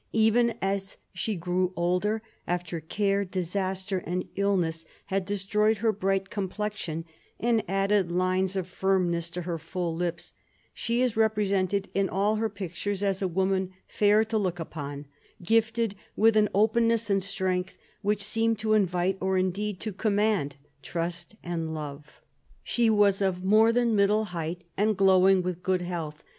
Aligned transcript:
Even 0.13 0.55
as 0.63 0.97
she 1.13 1.35
grew 1.35 1.73
older, 1.75 2.23
after 2.47 2.79
care, 2.79 3.23
disaster, 3.23 3.99
and 3.99 4.27
illness 4.35 4.83
had 5.05 5.25
destroyed 5.27 5.77
her 5.77 5.91
bright 5.91 6.31
complexion 6.31 7.05
and 7.39 7.61
added 7.69 8.11
lines 8.11 8.55
of 8.55 8.67
firmness 8.67 9.29
to 9.29 9.43
her 9.43 9.59
full 9.59 9.95
lips, 9.95 10.33
she 10.73 11.03
is 11.03 11.15
represented 11.15 11.87
in 11.93 12.09
all 12.09 12.37
her 12.37 12.49
pictures 12.49 13.03
as 13.03 13.21
a 13.21 13.27
woman 13.27 13.73
fair 13.87 14.25
to 14.25 14.39
look 14.39 14.59
upon, 14.59 15.05
gifted 15.43 15.93
with 16.15 16.35
an 16.35 16.49
openness 16.51 17.11
and 17.11 17.21
strength 17.21 17.77
which 18.01 18.23
seem 18.23 18.55
to 18.55 18.73
invite 18.73 19.19
or 19.21 19.37
indeed 19.37 19.79
to 19.79 19.93
command 19.93 20.55
trust 20.81 21.35
and 21.43 21.75
love. 21.75 22.07
rr 22.23 22.25
(1758 22.89 22.89
65 22.89 22.89
DOMESTIC 22.89 22.89
AFFAIRS 22.89 22.89
189 22.89 22.89
She 22.89 22.89
was 22.89 23.21
of 23.21 23.43
more 23.43 23.71
than 23.71 23.95
middle 23.95 24.25
height, 24.25 24.63
and 24.75 24.97
glowing 24.97 25.43
with 25.43 25.61
good 25.61 25.83
health. 25.83 26.23